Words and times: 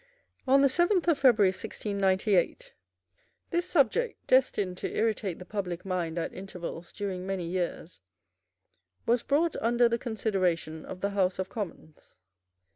On 0.47 0.61
the 0.61 0.67
seventh 0.67 1.07
of 1.07 1.19
February 1.19 1.51
1698, 1.51 2.73
this 3.51 3.69
subject, 3.69 4.25
destined 4.25 4.75
to 4.77 4.91
irritate 4.91 5.37
the 5.37 5.45
public 5.45 5.85
mind 5.85 6.17
at 6.17 6.33
intervals 6.33 6.91
during 6.91 7.27
many 7.27 7.45
years, 7.47 8.01
was 9.05 9.21
brought 9.21 9.55
under 9.57 9.87
the 9.87 9.99
consideration 9.99 10.85
of 10.85 11.01
the 11.01 11.11
House 11.11 11.37
of 11.37 11.49
Commons. 11.49 12.15